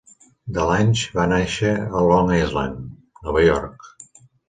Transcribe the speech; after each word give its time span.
DeLange 0.55 1.11
va 1.19 1.27
nàixer 1.35 1.75
a 1.77 2.03
Long 2.09 2.35
Island, 2.41 2.85
Nova 3.29 3.49
York. 3.51 3.91